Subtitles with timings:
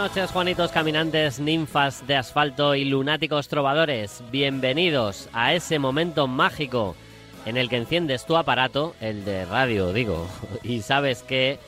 [0.00, 4.22] Noches, Juanitos caminantes, ninfas de asfalto y lunáticos trovadores.
[4.32, 6.96] Bienvenidos a ese momento mágico
[7.44, 10.26] en el que enciendes tu aparato, el de radio, digo,
[10.62, 11.58] y sabes que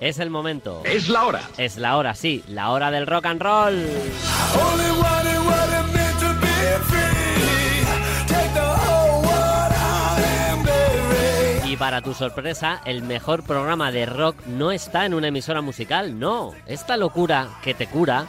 [0.00, 0.80] es el momento.
[0.86, 1.42] Es la hora.
[1.58, 3.86] Es la hora, sí, la hora del rock and roll.
[11.84, 16.54] Para tu sorpresa, el mejor programa de rock no está en una emisora musical, no.
[16.66, 18.24] Esta locura que te cura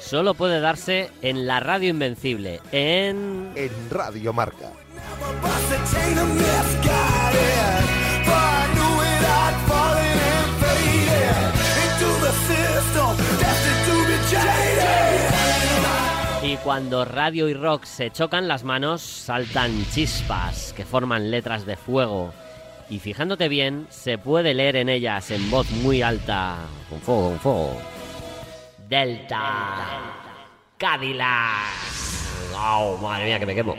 [0.00, 3.52] solo puede darse en la radio invencible, en...
[3.54, 4.72] En Radio Marca.
[16.42, 21.76] Y cuando radio y rock se chocan las manos, saltan chispas que forman letras de
[21.76, 22.32] fuego.
[22.88, 26.56] Y fijándote bien, se puede leer en ellas en voz muy alta,
[26.88, 27.76] con fuego, con fuego.
[28.88, 29.84] Delta.
[30.78, 31.96] Cadillac.
[32.54, 33.74] ¡Oh, madre mía, que me quemo!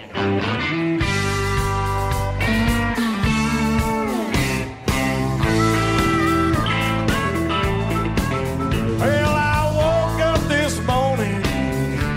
[8.99, 11.41] Well, I woke up this morning,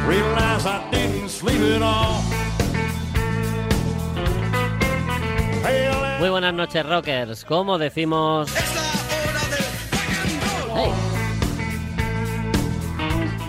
[0.07, 2.10] realized I didn't sleep at all.
[6.21, 7.47] Muy buenas noches, rockers.
[7.47, 8.53] ¿Cómo decimos?
[10.77, 10.93] Hey.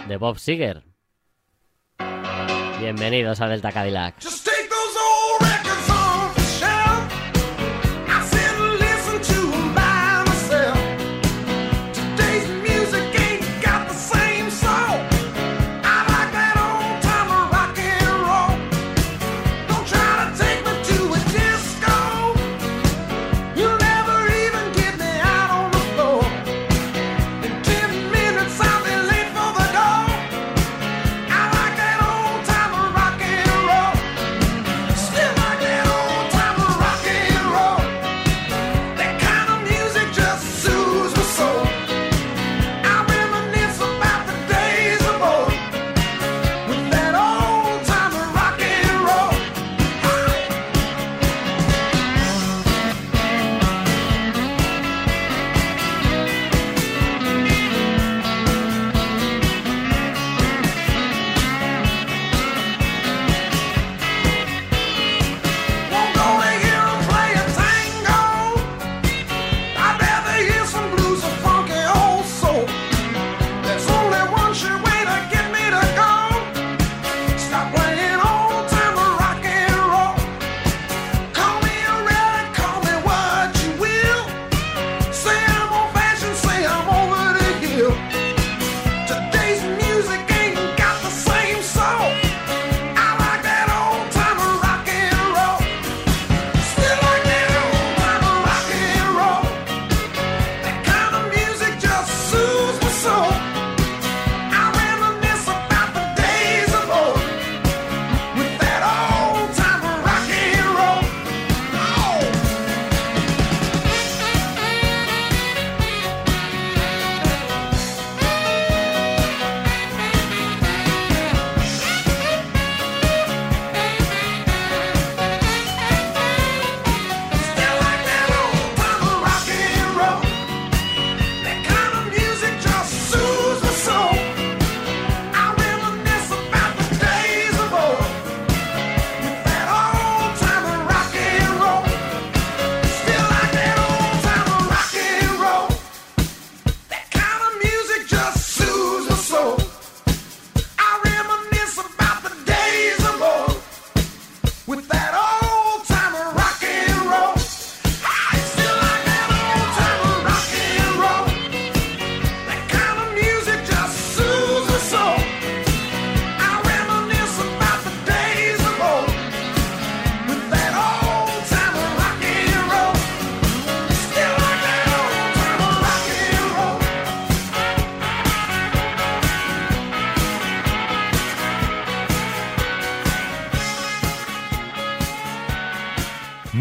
[0.08, 0.84] de Bob Seger.
[2.80, 4.16] Bienvenidos a Delta Cadillac.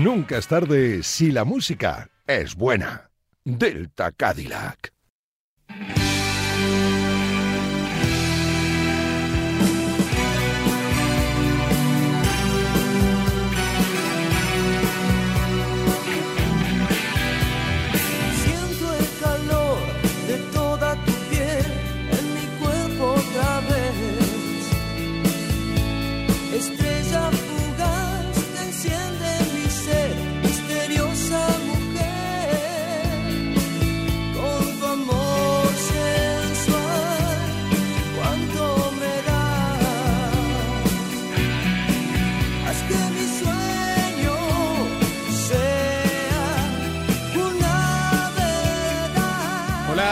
[0.02, 3.10] Nunca es tarde si la música es buena.
[3.44, 4.94] Delta Cadillac.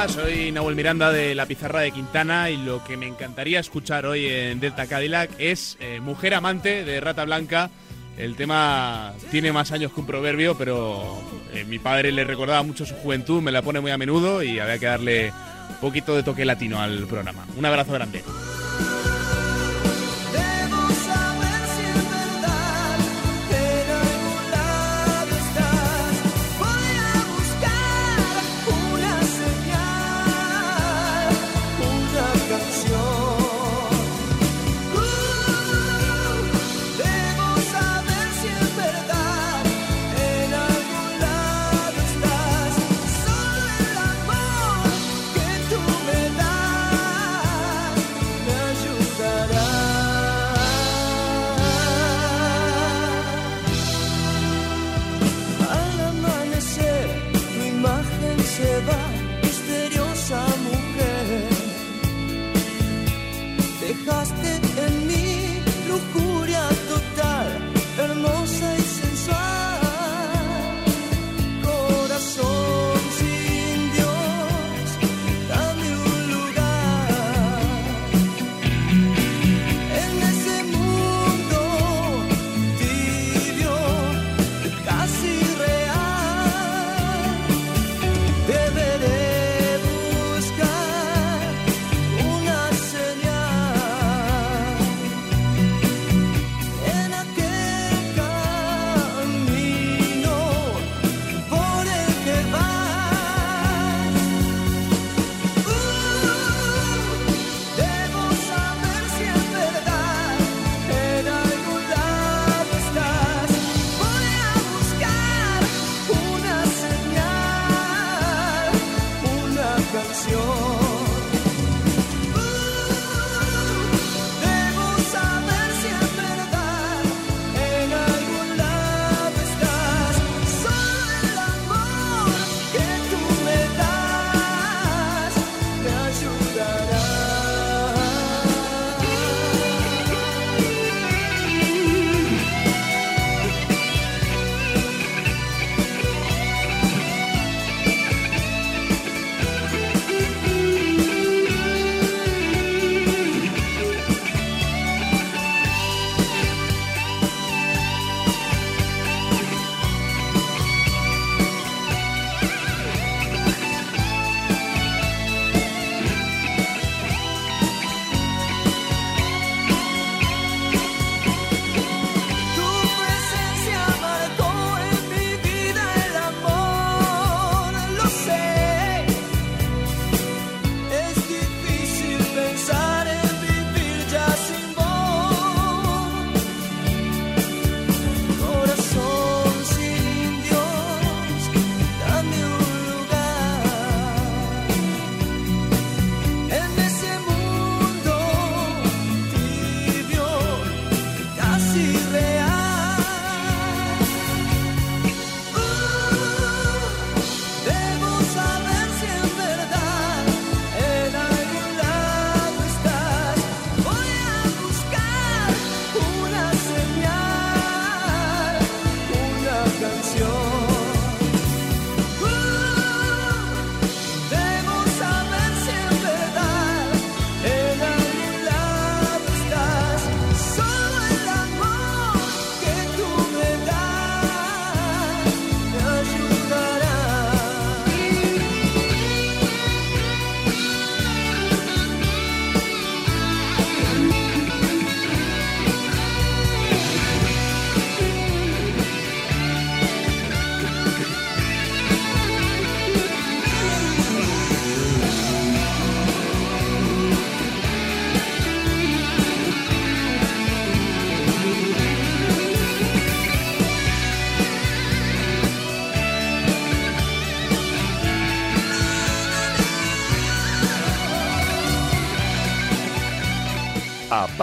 [0.08, 4.26] Soy Nahuel Miranda de La Pizarra de Quintana y lo que me encantaría escuchar hoy
[4.26, 7.70] en Delta Cadillac es eh, Mujer Amante de Rata Blanca.
[8.16, 11.20] El tema tiene más años que un proverbio, pero
[11.52, 14.58] eh, mi padre le recordaba mucho su juventud, me la pone muy a menudo y
[14.58, 15.32] había que darle
[15.70, 17.46] un poquito de toque latino al programa.
[17.56, 18.22] Un abrazo grande.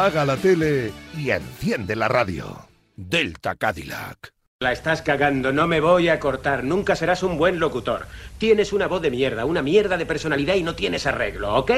[0.06, 2.68] Apaga la tele y enciende la radio.
[2.96, 4.34] Delta Cadillac.
[4.60, 6.64] La estás cagando, no me voy a cortar.
[6.64, 8.06] Nunca serás un buen locutor.
[8.38, 11.72] Tienes una voz de mierda, una mierda de personalidad y no tienes arreglo, ¿ok?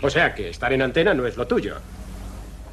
[0.00, 1.76] O sea que estar en antena no es lo tuyo.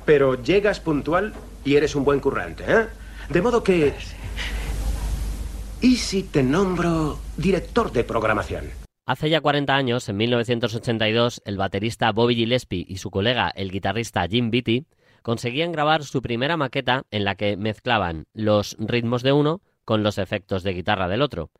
[0.05, 1.33] Pero llegas puntual
[1.65, 2.87] y eres un buen currante, ¿eh?
[3.27, 3.93] De modo que...
[5.81, 8.69] ¿Y si te nombro director de programación?
[9.05, 14.25] Hace ya 40 años, en 1982, el baterista Bobby Gillespie y su colega, el guitarrista
[14.29, 14.85] Jim Beattie,
[15.21, 20.17] conseguían grabar su primera maqueta en la que mezclaban los ritmos de uno con los
[20.17, 21.51] efectos de guitarra del otro.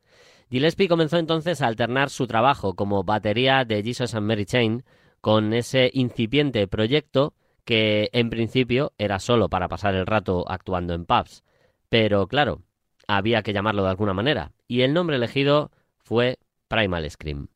[0.50, 4.84] Gillespie comenzó entonces a alternar su trabajo como batería de Jesus and Mary Chain
[5.22, 11.06] con ese incipiente proyecto que en principio era solo para pasar el rato actuando en
[11.06, 11.44] pubs.
[11.90, 12.64] Pero claro,
[13.08, 17.48] había que llamarlo de alguna manera, y el nombre elegido fue Primal Scream.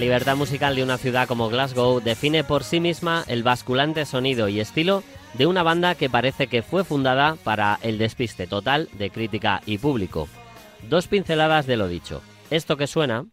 [0.00, 4.58] Libertad musical de una ciudad como Glasgow define por sí misma el basculante sonido y
[4.58, 5.02] estilo
[5.34, 9.76] de una banda que parece que fue fundada para el despiste total de crítica y
[9.76, 10.26] público.
[10.88, 12.22] Dos pinceladas de lo dicho.
[12.50, 13.26] Esto que suena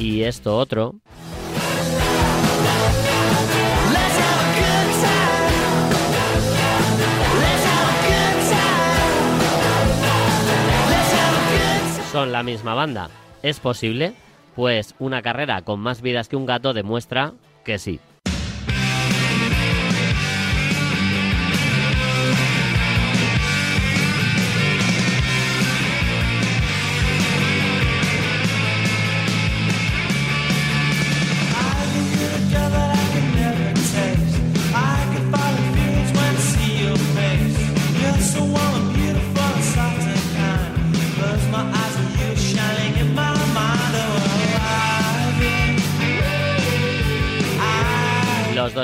[0.00, 0.96] y esto otro
[12.12, 13.10] son la misma banda.
[13.42, 14.14] ¿Es posible?
[14.56, 17.34] Pues una carrera con más vidas que un gato demuestra
[17.64, 18.00] que sí.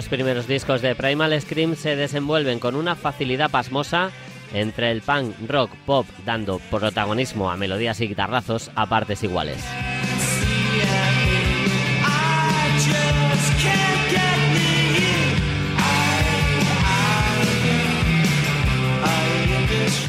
[0.05, 4.11] Los primeros discos de Primal Scream se desenvuelven con una facilidad pasmosa
[4.53, 9.65] entre el punk, rock, pop, dando protagonismo a melodías y guitarrazos a partes iguales.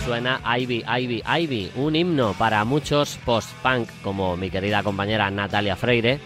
[0.05, 6.19] Suena Ivy, Ivy, Ivy, un himno para muchos post-punk como mi querida compañera Natalia Freire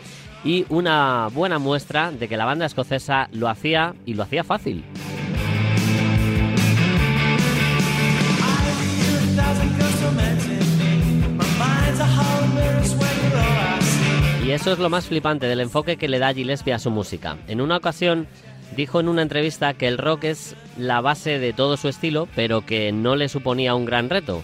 [0.43, 4.84] y una buena muestra de que la banda escocesa lo hacía y lo hacía fácil.
[14.46, 17.38] Y eso es lo más flipante del enfoque que le da Gillespie a su música.
[17.48, 18.27] En una ocasión
[18.75, 22.65] dijo en una entrevista que el rock es la base de todo su estilo, pero
[22.65, 24.41] que no le suponía un gran reto.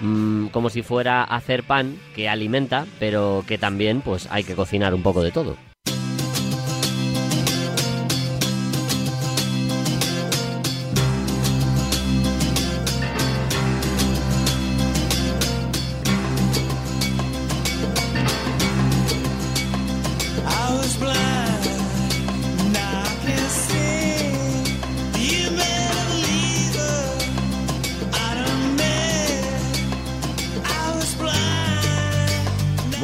[0.00, 4.94] Mm, como si fuera hacer pan que alimenta, pero que también pues hay que cocinar
[4.94, 5.56] un poco de todo.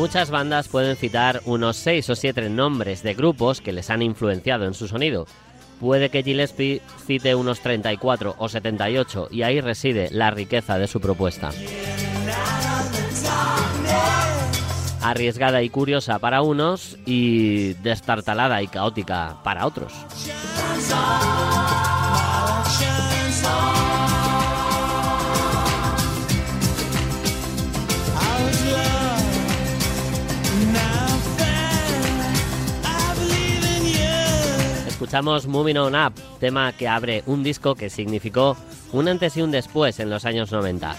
[0.06, 4.64] Muchas bandas pueden citar unos 6 o 7 nombres de grupos que les han influenciado
[4.64, 5.26] en su sonido.
[5.80, 11.00] Puede que Gillespie cite unos 34 o 78 y ahí reside la riqueza de su
[11.00, 11.50] propuesta.
[15.02, 19.92] Arriesgada y curiosa para unos y destartalada y caótica para otros.
[35.06, 38.56] Escuchamos Moving On Up, tema que abre un disco que significó
[38.92, 40.96] un antes y un después en los años 90.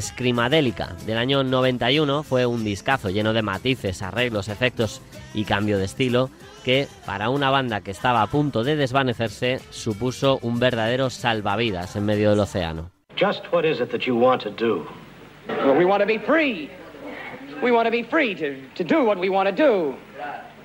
[0.00, 5.02] Scrimadélica, del año 91, fue un discazo lleno de matices, arreglos, efectos
[5.34, 6.30] y cambio de estilo
[6.64, 12.06] que, para una banda que estaba a punto de desvanecerse, supuso un verdadero salvavidas en
[12.06, 12.90] medio del océano.
[13.20, 14.86] Just what is it that you want to do?
[15.46, 16.70] Well, we want to be free.
[17.62, 19.94] We want to be free to, to do what we want to do.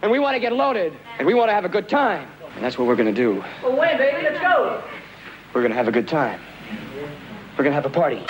[0.02, 0.94] And we want to get loaded.
[1.20, 2.30] And we want to have a good time.
[2.58, 3.44] And that's what we're going to do.
[3.62, 4.24] Well, when, baby?
[4.24, 4.82] Let's go.
[5.54, 6.42] We're going to have a good time.
[7.52, 8.26] We're going to have a party.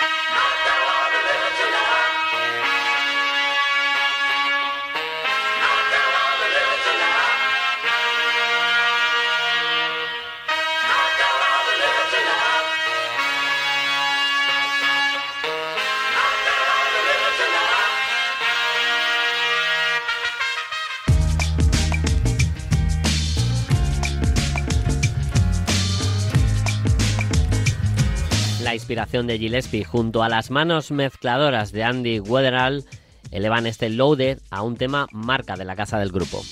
[28.88, 32.86] Inspiración de Gillespie junto a las manos mezcladoras de Andy Weatherall
[33.30, 36.42] elevan este Loaded a un tema marca de la casa del grupo.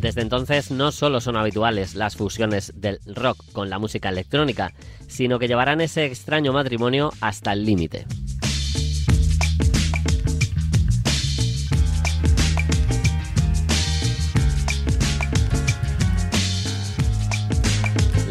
[0.00, 4.72] Desde entonces no solo son habituales las fusiones del rock con la música electrónica,
[5.06, 8.04] sino que llevarán ese extraño matrimonio hasta el límite.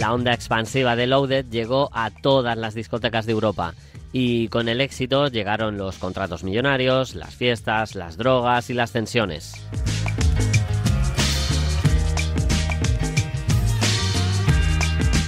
[0.09, 3.75] La onda expansiva de Loaded llegó a todas las discotecas de Europa
[4.11, 9.53] y con el éxito llegaron los contratos millonarios, las fiestas, las drogas y las tensiones.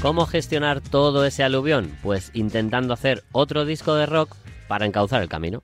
[0.02, 1.96] ¿Cómo gestionar todo ese aluvión?
[2.02, 4.36] Pues intentando hacer otro disco de rock
[4.68, 5.62] para encauzar el camino.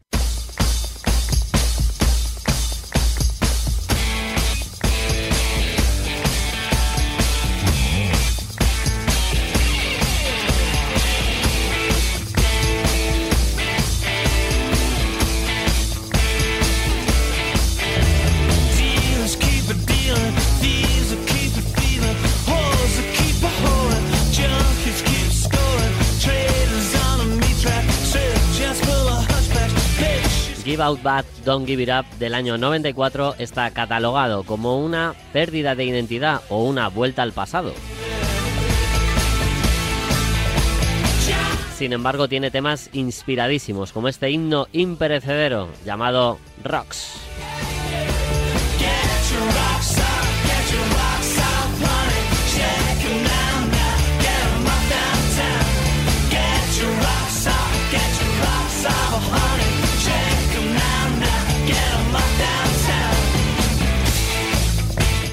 [30.78, 35.74] Give Out Bad, Don't Give It Up del año 94 está catalogado como una pérdida
[35.74, 37.74] de identidad o una vuelta al pasado.
[41.76, 47.22] Sin embargo, tiene temas inspiradísimos, como este himno imperecedero llamado Rocks.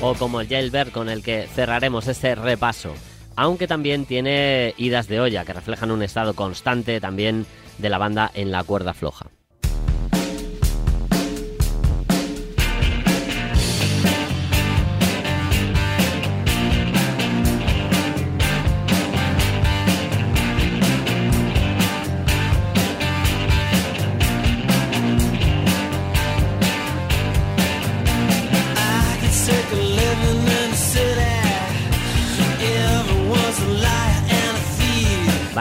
[0.06, 2.92] O como el Jailbird con el que cerraremos este repaso,
[3.36, 7.46] aunque también tiene idas de olla que reflejan un estado constante también
[7.78, 9.30] de la banda en la cuerda floja.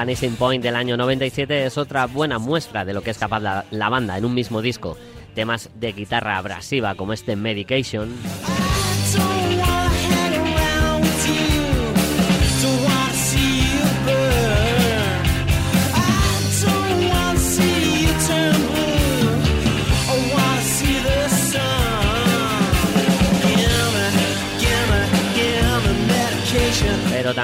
[0.03, 3.63] Vanishing Point del año 97 es otra buena muestra de lo que es capaz la,
[3.71, 4.97] la banda en un mismo disco.
[5.33, 8.13] Temas de guitarra abrasiva como este Medication,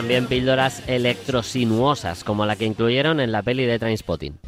[0.10, 4.40] también píldoras electrosinuosas como la que incluyeron en la peli de Trainspotting.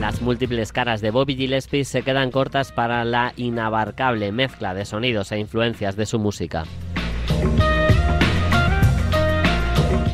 [0.00, 5.30] Las múltiples caras de Bobby Gillespie se quedan cortas para la inabarcable mezcla de sonidos
[5.30, 6.64] e influencias de su música.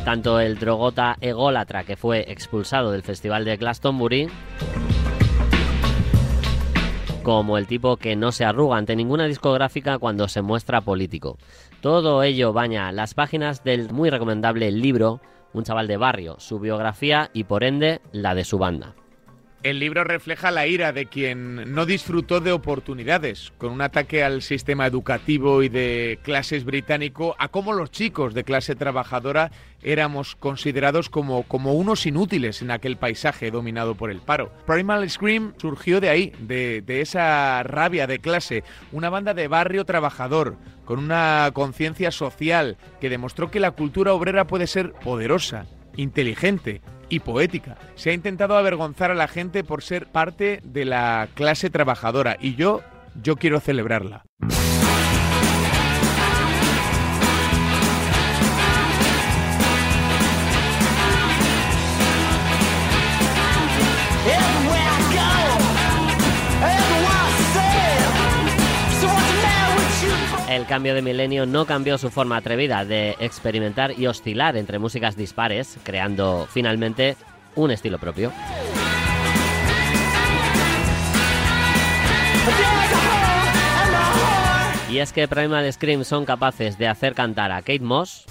[0.05, 4.29] Tanto el drogota ególatra que fue expulsado del festival de Glastonbury,
[7.23, 11.39] como el tipo que no se arruga ante ninguna discográfica cuando se muestra político.
[11.81, 15.21] Todo ello baña las páginas del muy recomendable libro
[15.53, 18.93] Un chaval de barrio, su biografía y por ende la de su banda.
[19.65, 24.43] El libro refleja la ira de quien no disfrutó de oportunidades, con un ataque al
[24.43, 29.49] sistema educativo y de clases británico, a cómo los chicos de clase trabajadora
[29.81, 34.51] éramos considerados como, como unos inútiles en aquel paisaje dominado por el paro.
[34.67, 39.83] Primal Scream surgió de ahí, de, de esa rabia de clase, una banda de barrio
[39.83, 45.65] trabajador, con una conciencia social que demostró que la cultura obrera puede ser poderosa,
[45.97, 47.77] inteligente y poética.
[47.95, 52.55] Se ha intentado avergonzar a la gente por ser parte de la clase trabajadora y
[52.55, 52.81] yo,
[53.21, 54.23] yo quiero celebrarla.
[70.55, 75.17] El cambio de milenio no cambió su forma atrevida de experimentar y oscilar entre músicas
[75.17, 77.17] dispares, creando finalmente
[77.55, 78.31] un estilo propio.
[84.89, 88.23] Y es que Primal Scream son capaces de hacer cantar a Kate Moss,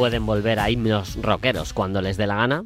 [0.00, 2.64] pueden volver a himnos rockeros cuando les dé la gana.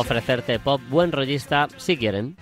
[0.00, 2.36] ofrecerte pop buen rollista si quieren.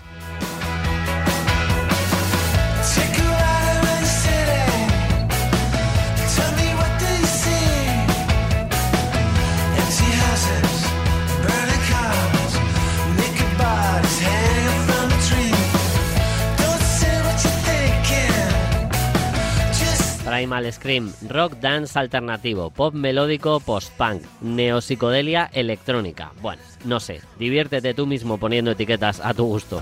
[20.36, 26.32] primal scream, rock dance alternativo, pop melódico post-punk, neopsicodelia electrónica.
[26.42, 29.80] Bueno, no sé, diviértete tú mismo poniendo etiquetas a tu gusto.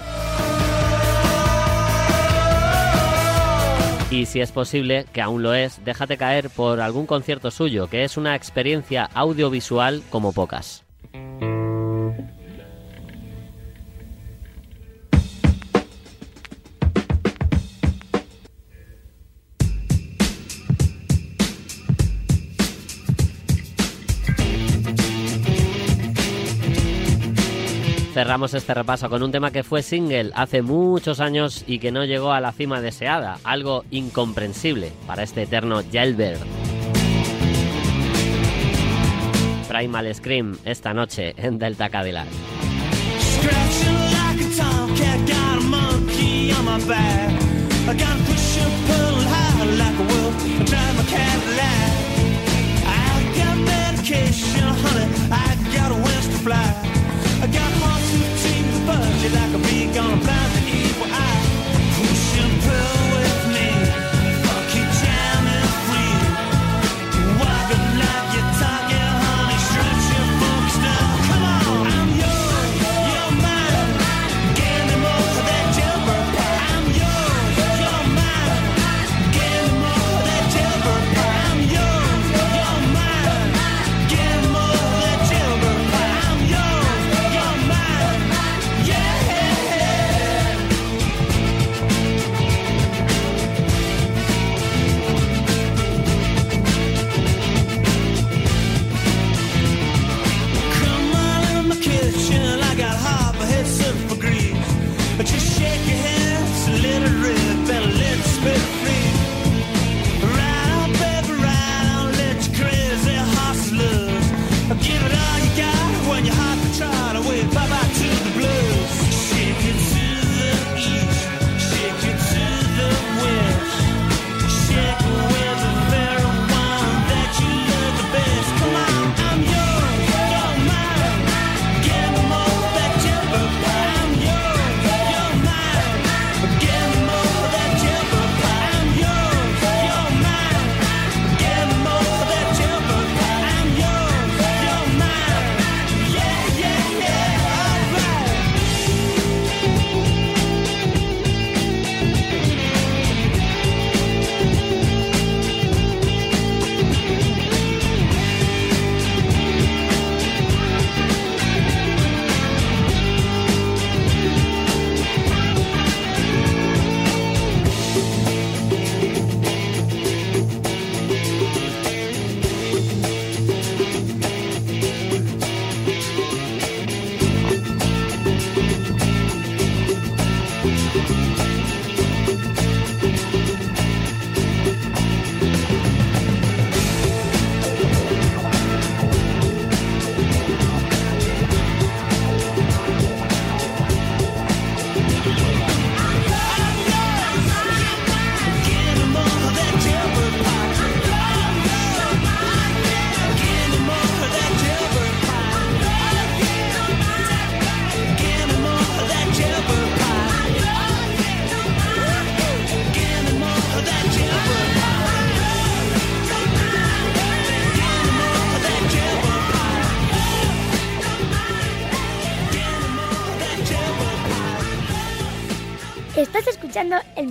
[4.13, 8.05] Y si es posible, que aún lo es, déjate caer por algún concierto suyo, que
[8.05, 10.85] es una experiencia audiovisual como pocas.
[28.15, 32.05] Cerramos este repaso con un tema que fue single hace muchos años y que no
[32.05, 36.39] llegó a la cima deseada, algo incomprensible para este eterno Jailbird.
[39.69, 42.29] Primal Scream esta noche en Delta Cadillac.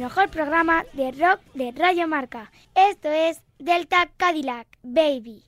[0.04, 2.52] Mejor programa de rock de Radio Marca.
[2.76, 5.46] Esto es Delta Cadillac, baby.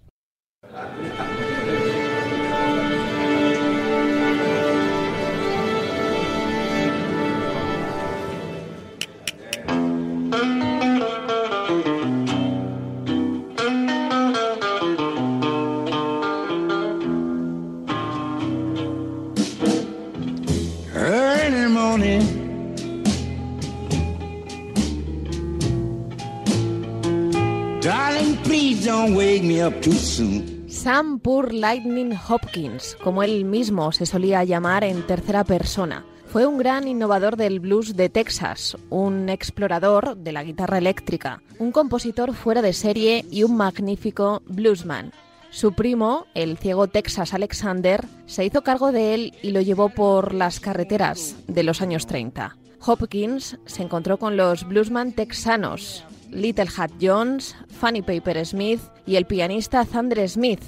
[30.68, 36.04] Sam Poor Lightning Hopkins, como él mismo se solía llamar en tercera persona.
[36.26, 41.72] Fue un gran innovador del blues de Texas, un explorador de la guitarra eléctrica, un
[41.72, 45.12] compositor fuera de serie y un magnífico bluesman.
[45.52, 50.34] Su primo, el ciego Texas Alexander, se hizo cargo de él y lo llevó por
[50.34, 52.58] las carreteras de los años 30.
[52.84, 59.26] Hopkins se encontró con los bluesman texanos, Little Hat Jones, Fanny Paper Smith y el
[59.26, 60.62] pianista Thunder Smith,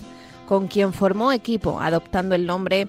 [0.48, 2.88] con quien formó equipo adoptando el nombre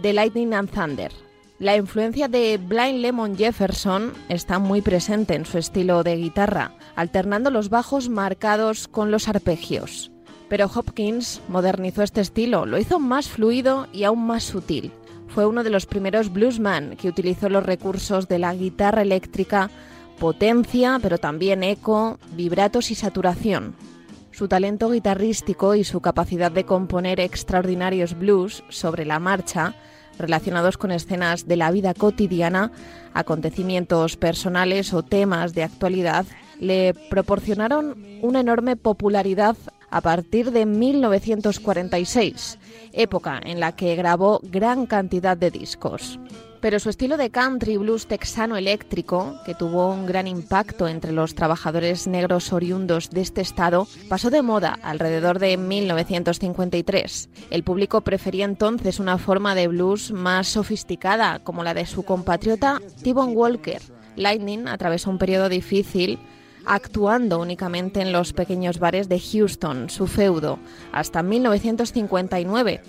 [0.00, 1.12] de Lightning and Thunder.
[1.58, 7.50] La influencia de Blind Lemon Jefferson está muy presente en su estilo de guitarra, alternando
[7.50, 10.10] los bajos marcados con los arpegios.
[10.48, 14.90] Pero Hopkins modernizó este estilo, lo hizo más fluido y aún más sutil.
[15.28, 19.70] Fue uno de los primeros bluesman que utilizó los recursos de la guitarra eléctrica,
[20.22, 23.74] potencia, pero también eco, vibratos y saturación.
[24.30, 29.74] Su talento guitarrístico y su capacidad de componer extraordinarios blues sobre la marcha,
[30.20, 32.70] relacionados con escenas de la vida cotidiana,
[33.14, 36.24] acontecimientos personales o temas de actualidad,
[36.60, 39.56] le proporcionaron una enorme popularidad
[39.90, 42.60] a partir de 1946,
[42.92, 46.20] época en la que grabó gran cantidad de discos.
[46.62, 51.34] Pero su estilo de country blues texano eléctrico, que tuvo un gran impacto entre los
[51.34, 57.28] trabajadores negros oriundos de este estado, pasó de moda alrededor de 1953.
[57.50, 62.80] El público prefería entonces una forma de blues más sofisticada, como la de su compatriota
[63.02, 63.82] T-Bone Walker.
[64.14, 66.20] Lightning atravesó un periodo difícil
[66.64, 70.60] actuando únicamente en los pequeños bares de Houston, su feudo,
[70.92, 72.82] hasta 1959,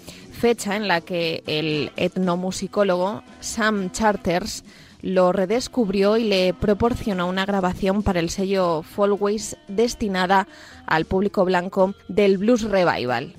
[0.44, 4.66] fecha en la que el etnomusicólogo Sam Charters
[5.02, 10.50] lo redescubrió y le proporcionó una grabación para el sello Folkways destinada
[10.86, 13.34] al público blanco del Blues Revival.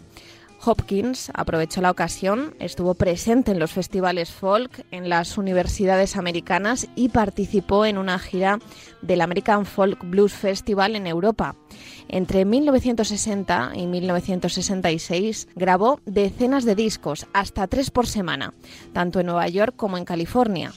[0.65, 7.09] Hopkins aprovechó la ocasión, estuvo presente en los festivales folk en las universidades americanas y
[7.11, 8.59] participó en una gira
[9.03, 11.57] del American Folk Blues Festival en Europa.
[12.09, 18.55] Entre 1960 y 1966 grabó decenas de discos, hasta tres por semana,
[18.93, 20.73] tanto en Nueva York como en California.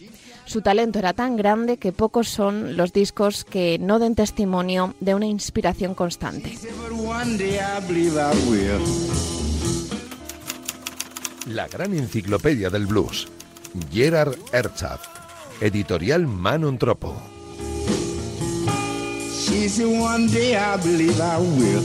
[0.45, 5.13] Su talento era tan grande que pocos son los discos que no den testimonio de
[5.13, 6.57] una inspiración constante.
[11.49, 13.25] La gran enciclopedia del blues.
[13.89, 14.99] Gerard Herzog.
[15.61, 17.15] Editorial Manon Tropo.
[19.31, 21.83] She said one day I believe I will.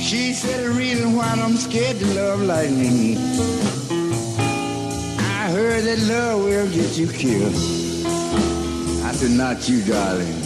[0.00, 3.18] She said the reason why I'm scared to love me.
[5.18, 7.54] I heard that love will get you killed.
[9.04, 10.39] I said not you, darling.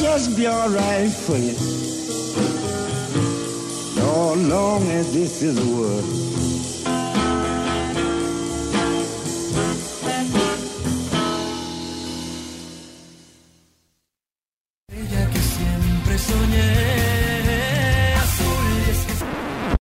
[0.00, 1.52] Just be alright for you.
[3.96, 6.04] So long as this is the world.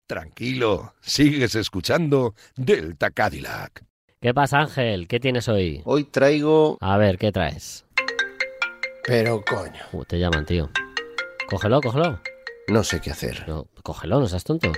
[0.08, 3.84] Tranquilo, sigues escuchando Delta Cadillac.
[4.21, 5.08] ¿Qué pasa, Ángel?
[5.08, 5.82] ¿Qué tienes hoy?
[5.84, 6.78] Hoy traigo...
[6.80, 7.85] A ver, ¿qué traes?
[9.07, 9.83] Pero coño.
[9.91, 10.69] Uh, te llaman, tío.
[11.47, 12.19] Cógelo, cógelo.
[12.67, 13.47] No sé qué hacer.
[13.47, 14.71] No, cógelo, no seas tonto.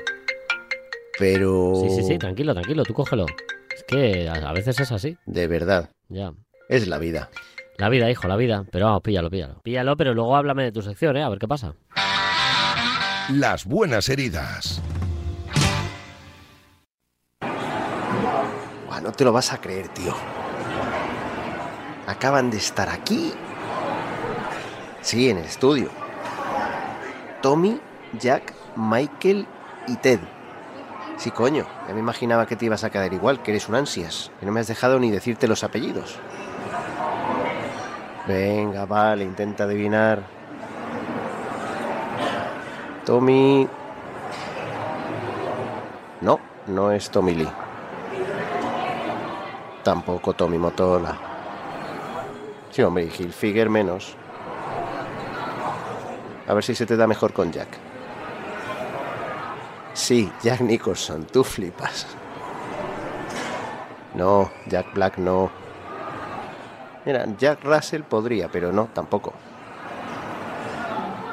[1.18, 1.74] Pero...
[1.76, 3.26] Sí, sí, sí, tranquilo, tranquilo, tú cógelo.
[3.74, 5.18] Es que a, a veces es así.
[5.26, 5.90] De verdad.
[6.10, 6.34] Ya.
[6.68, 7.30] Es la vida.
[7.78, 8.66] La vida, hijo, la vida.
[8.72, 9.62] Pero vamos, píllalo, píllalo.
[9.62, 11.24] Píllalo, pero luego háblame de tu sección, ¿eh?
[11.24, 11.76] A ver qué pasa.
[13.30, 14.82] Las buenas heridas.
[18.88, 20.14] Buah, no te lo vas a creer, tío.
[22.08, 23.32] Acaban de estar aquí.
[25.02, 25.90] Sí, en el estudio.
[27.42, 27.80] Tommy,
[28.20, 29.48] Jack, Michael
[29.88, 30.20] y Ted.
[31.18, 31.66] Sí, coño.
[31.88, 34.32] Ya me imaginaba que te ibas a quedar igual, que eres un ansias.
[34.40, 36.20] Que no me has dejado ni decirte los apellidos.
[38.28, 40.22] Venga, vale, intenta adivinar.
[43.06, 43.68] Tommy...
[46.20, 47.50] No, no es Tommy Lee.
[49.84, 51.18] Tampoco Tommy Motola.
[52.72, 54.18] Sí, hombre, y menos.
[56.48, 57.68] A ver si se te da mejor con Jack.
[59.94, 62.08] Sí, Jack Nicholson, tú flipas.
[64.14, 65.50] No, Jack Black no.
[67.06, 69.34] Mira, Jack Russell podría, pero no, tampoco.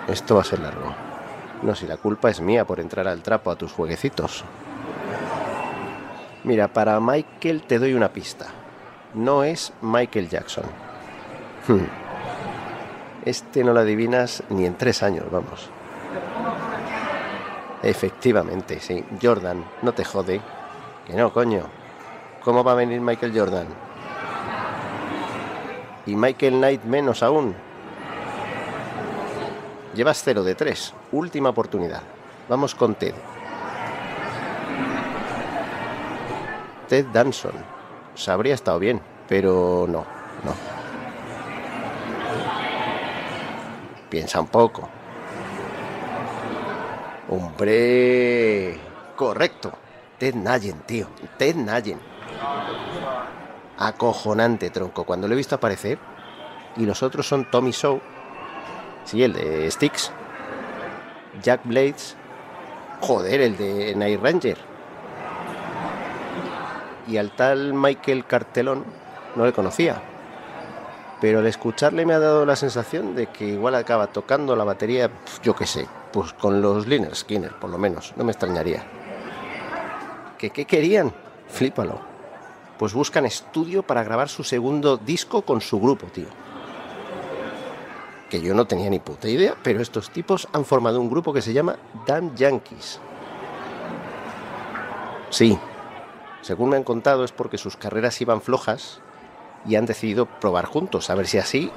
[0.08, 0.94] Esto va a ser largo.
[1.62, 4.44] No, si la culpa es mía por entrar al trapo a tus jueguecitos.
[6.44, 8.46] Mira, para Michael te doy una pista.
[9.14, 10.64] No es Michael Jackson.
[11.66, 12.03] Hmm.
[13.24, 15.70] Este no lo adivinas ni en tres años, vamos.
[17.82, 19.04] Efectivamente, sí.
[19.20, 20.40] Jordan, no te jode.
[21.06, 21.64] Que no, coño.
[22.42, 23.66] ¿Cómo va a venir Michael Jordan?
[26.06, 27.54] Y Michael Knight menos aún.
[29.94, 30.94] Llevas 0 de 3.
[31.12, 32.02] Última oportunidad.
[32.48, 33.14] Vamos con Ted.
[36.88, 37.52] Ted Danson.
[38.14, 40.04] Se habría estado bien, pero no,
[40.44, 40.73] no.
[44.08, 44.88] Piensa un poco.
[47.28, 48.78] Hombre.
[49.16, 49.72] Correcto.
[50.18, 51.08] Ted Nayen, tío.
[51.38, 51.98] Ted Nayen.
[53.78, 55.04] Acojonante, tronco.
[55.04, 55.98] Cuando lo he visto aparecer.
[56.76, 58.00] Y los otros son Tommy Shaw.
[59.04, 60.12] Sí, el de Sticks.
[61.42, 62.16] Jack Blades.
[63.00, 64.58] Joder, el de Night Ranger.
[67.06, 68.84] Y al tal Michael Cartelón
[69.36, 70.02] no le conocía.
[71.24, 75.10] Pero al escucharle me ha dado la sensación de que igual acaba tocando la batería,
[75.42, 78.12] yo qué sé, pues con los Liner Skinner, por lo menos.
[78.18, 78.84] No me extrañaría.
[80.36, 81.14] ¿Qué, qué querían?
[81.48, 81.98] Flípalo.
[82.78, 86.26] Pues buscan estudio para grabar su segundo disco con su grupo, tío.
[88.28, 91.40] Que yo no tenía ni puta idea, pero estos tipos han formado un grupo que
[91.40, 93.00] se llama Damn Yankees.
[95.30, 95.58] Sí,
[96.42, 99.00] según me han contado es porque sus carreras iban flojas
[99.66, 101.70] y han decidido probar juntos, a ver si así,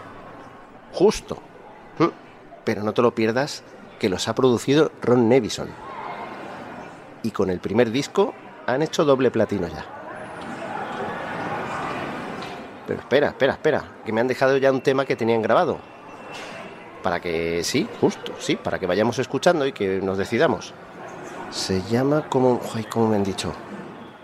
[0.94, 1.38] justo.
[2.64, 3.64] Pero no te lo pierdas
[3.98, 5.70] que los ha producido Ron Nevison.
[7.24, 8.34] Y con el primer disco
[8.66, 9.86] han hecho doble platino ya.
[12.86, 15.78] Pero espera, espera, espera, que me han dejado ya un tema que tenían grabado.
[17.04, 20.74] Para que, sí, justo, sí, para que vayamos escuchando y que nos decidamos.
[21.52, 23.54] Se llama como, ay, ¿cómo me han dicho?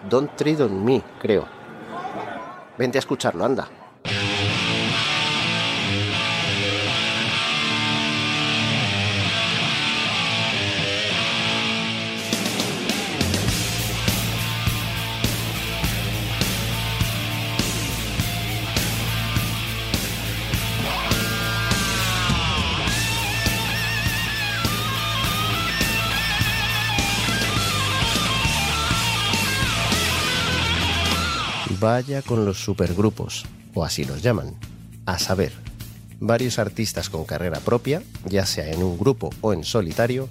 [0.09, 1.45] Don't Tread on Me, creo.
[2.78, 3.67] Vente a escucharlo, anda.
[31.84, 34.55] Vaya con los supergrupos, o así los llaman.
[35.05, 35.51] A saber,
[36.21, 40.29] varios artistas con carrera propia, ya sea en un grupo o en solitario,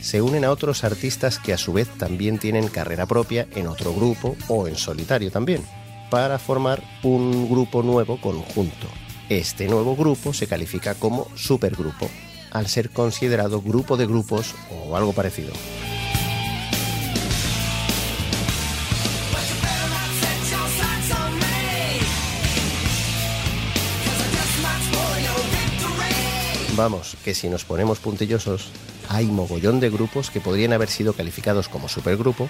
[0.00, 3.92] se unen a otros artistas que a su vez también tienen carrera propia en otro
[3.92, 5.62] grupo o en solitario también,
[6.08, 8.86] para formar un grupo nuevo conjunto.
[9.28, 12.08] Este nuevo grupo se califica como supergrupo,
[12.50, 15.52] al ser considerado grupo de grupos o algo parecido.
[26.76, 28.70] Vamos, que si nos ponemos puntillosos,
[29.08, 32.48] hay mogollón de grupos que podrían haber sido calificados como supergrupo,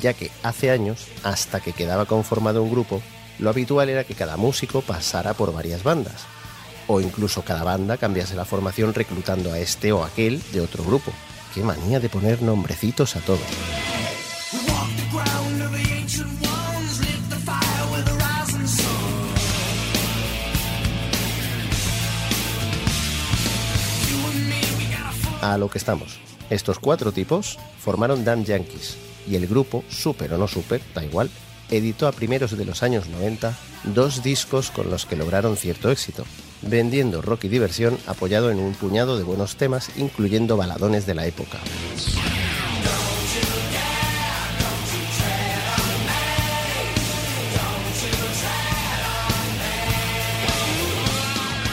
[0.00, 3.02] ya que hace años, hasta que quedaba conformado un grupo,
[3.40, 6.26] lo habitual era que cada músico pasara por varias bandas,
[6.86, 11.10] o incluso cada banda cambiase la formación reclutando a este o aquel de otro grupo.
[11.52, 13.40] Qué manía de poner nombrecitos a todo.
[25.40, 26.18] A lo que estamos.
[26.50, 28.96] Estos cuatro tipos formaron Dan Yankees
[29.28, 31.30] y el grupo, super o no super, da igual,
[31.70, 36.24] editó a primeros de los años 90 dos discos con los que lograron cierto éxito,
[36.62, 41.26] vendiendo rock y diversión apoyado en un puñado de buenos temas, incluyendo baladones de la
[41.26, 41.58] época.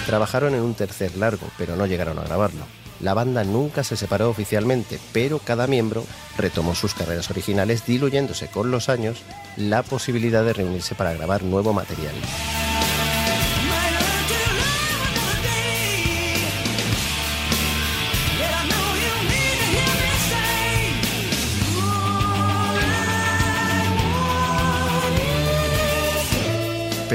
[0.05, 2.84] Trabajaron en un tercer largo, pero no llegaron a grabarlo.
[2.99, 6.05] La banda nunca se separó oficialmente, pero cada miembro
[6.37, 9.23] retomó sus carreras originales, diluyéndose con los años
[9.57, 12.15] la posibilidad de reunirse para grabar nuevo material.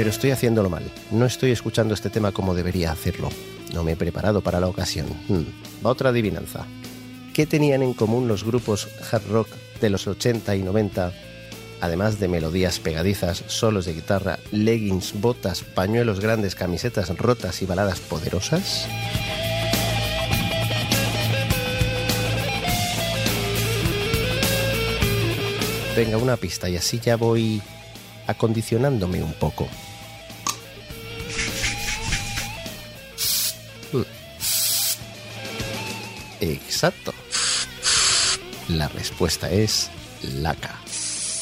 [0.01, 0.81] Pero estoy haciéndolo mal.
[1.11, 3.29] No estoy escuchando este tema como debería hacerlo.
[3.71, 5.05] No me he preparado para la ocasión.
[5.27, 5.43] Hmm.
[5.85, 6.65] Va otra adivinanza.
[7.35, 9.47] ¿Qué tenían en común los grupos hard rock
[9.79, 11.13] de los 80 y 90?
[11.81, 17.99] Además de melodías pegadizas, solos de guitarra, leggings, botas, pañuelos grandes, camisetas rotas y baladas
[17.99, 18.87] poderosas.
[25.95, 27.61] Venga, una pista y así ya voy
[28.25, 29.67] acondicionándome un poco.
[36.41, 37.13] Exacto.
[38.67, 39.89] La respuesta es
[40.23, 40.75] laca.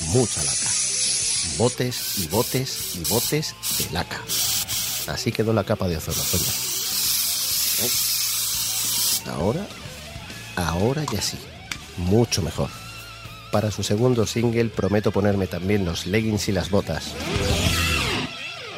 [0.07, 0.69] Mucha laca.
[1.57, 4.21] Botes y botes y botes de laca.
[5.07, 6.43] Así quedó la capa de ozono, coño.
[9.35, 9.65] Ahora,
[10.55, 11.37] ahora ya sí.
[11.97, 12.69] Mucho mejor.
[13.51, 17.13] Para su segundo single prometo ponerme también los leggings y las botas.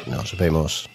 [0.06, 0.88] Nos vemos.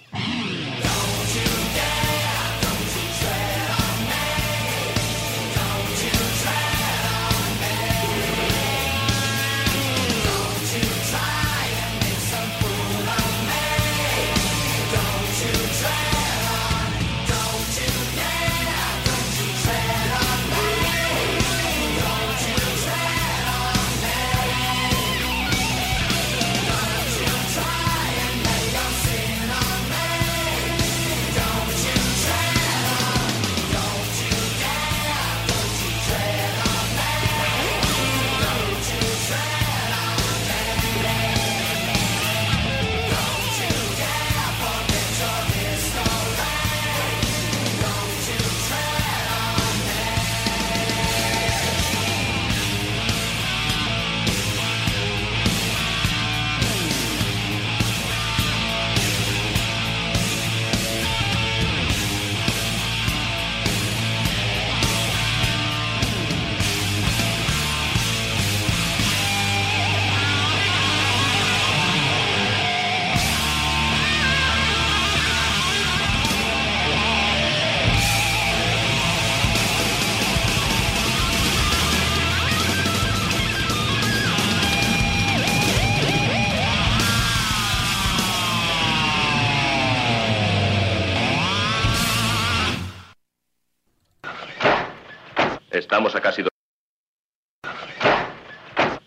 [96.07, 96.49] Estamos a casi do-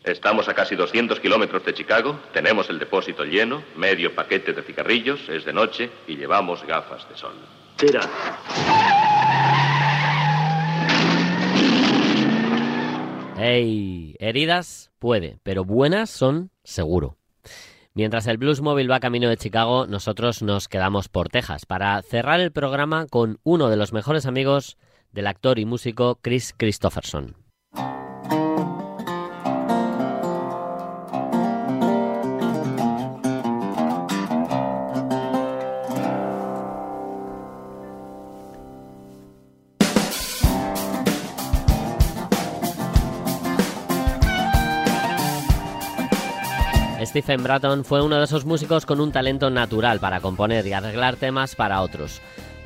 [0.05, 5.27] Estamos a casi 200 kilómetros de Chicago, tenemos el depósito lleno, medio paquete de cigarrillos,
[5.31, 7.33] es de noche y llevamos gafas de sol.
[7.79, 8.01] Tira.
[13.39, 14.15] ¡Ey!
[14.19, 17.17] Heridas puede, pero buenas son seguro.
[17.95, 22.41] Mientras el Blues Móvil va camino de Chicago, nosotros nos quedamos por Texas para cerrar
[22.41, 24.77] el programa con uno de los mejores amigos
[25.13, 27.37] del actor y músico Chris Christopherson.
[47.11, 51.17] Stephen Bratton fue uno de esos músicos con un talento natural para componer y arreglar
[51.17, 52.21] temas para otros.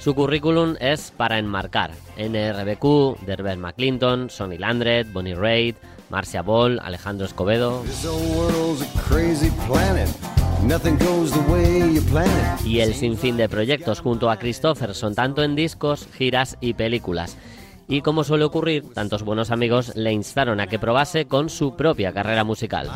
[0.05, 1.93] Su currículum es para enmarcar.
[2.19, 5.79] NRBQ, Derber McClinton, Sonny Landred, Bonnie Raitt,
[6.11, 7.83] Marcia Ball, Alejandro Escobedo
[12.67, 17.39] y el sinfín de proyectos junto a Christopherson, tanto en discos, giras y películas.
[17.89, 22.13] Y como suele ocurrir, tantos buenos amigos le instaron a que probase con su propia
[22.13, 22.91] carrera musical.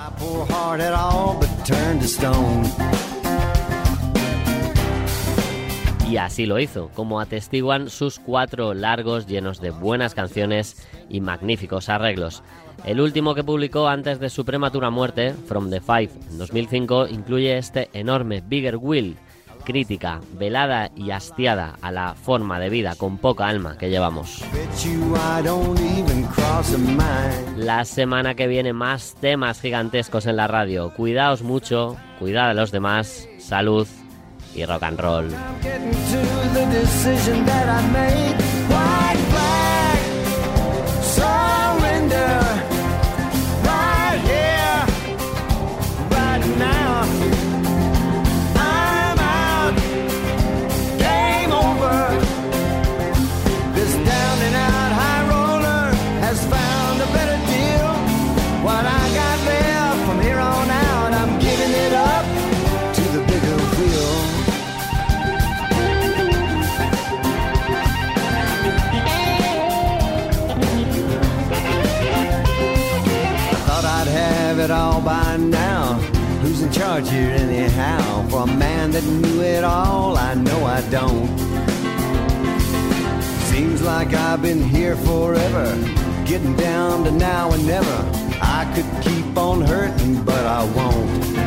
[6.09, 11.91] Y así lo hizo, como atestiguan sus cuatro largos llenos de buenas canciones y magníficos
[11.91, 12.43] arreglos.
[12.85, 17.59] El último que publicó antes de su prematura muerte, From the Five, en 2005, incluye
[17.59, 19.19] este enorme Bigger Will,
[19.65, 24.43] crítica, velada y hastiada a la forma de vida con poca alma que llevamos.
[27.59, 30.95] La semana que viene más temas gigantescos en la radio.
[30.95, 33.87] Cuidaos mucho, cuidad a los demás, salud
[34.55, 35.29] y rock and roll.
[76.99, 78.27] Here anyhow?
[78.29, 81.29] For a man that knew it all, I know I don't.
[83.47, 85.77] Seems like I've been here forever,
[86.27, 87.99] getting down to now and never.
[88.43, 91.38] I could keep on hurting, but I won't.